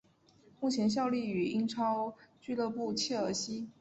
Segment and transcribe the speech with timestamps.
[0.59, 3.69] 目前效力于英超俱乐部切尔西。